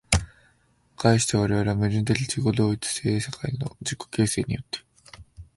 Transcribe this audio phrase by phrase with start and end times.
[0.97, 4.79] 而して我々は矛盾的自己同一的世界の自己形成によって、